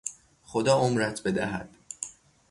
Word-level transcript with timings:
خدا 0.43 0.73
عمرت 0.77 1.23
بدهد 1.23 1.69